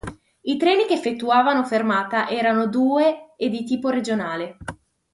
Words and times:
I 0.45 0.57
treni 0.57 0.87
che 0.87 0.95
effettuavano 0.95 1.63
fermata 1.63 2.27
erano 2.27 2.65
due 2.65 3.33
e 3.37 3.49
di 3.49 3.63
tipo 3.63 3.89
regionale. 3.89 4.57